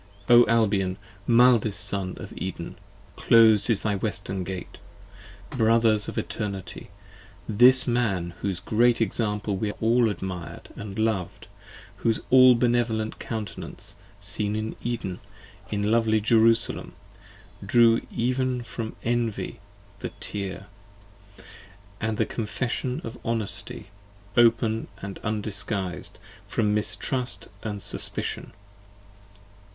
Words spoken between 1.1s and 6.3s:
mildest Son of Eden! clos'd is thy Western Gate. Brothers of